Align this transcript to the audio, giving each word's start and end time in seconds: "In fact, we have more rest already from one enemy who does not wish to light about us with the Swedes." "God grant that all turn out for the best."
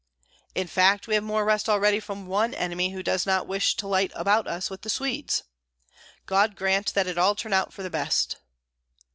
"In 0.55 0.65
fact, 0.65 1.05
we 1.05 1.13
have 1.13 1.23
more 1.23 1.45
rest 1.45 1.69
already 1.69 1.99
from 1.99 2.25
one 2.25 2.55
enemy 2.55 2.89
who 2.89 3.03
does 3.03 3.27
not 3.27 3.45
wish 3.45 3.75
to 3.75 3.87
light 3.87 4.11
about 4.15 4.47
us 4.47 4.67
with 4.67 4.81
the 4.81 4.89
Swedes." 4.89 5.43
"God 6.25 6.55
grant 6.55 6.95
that 6.95 7.17
all 7.19 7.35
turn 7.35 7.53
out 7.53 7.71
for 7.71 7.83
the 7.83 7.89
best." 7.91 8.37